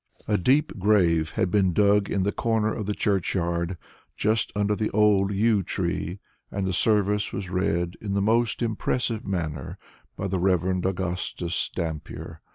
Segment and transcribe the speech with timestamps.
[0.27, 3.77] A deep grave had been dug in the corner of the churchyard,
[4.17, 6.17] just under the old yew tree,
[6.51, 9.77] and the service was read in the most impressive manner
[10.15, 10.83] by the Rev.
[10.87, 12.41] Augustus Dampier.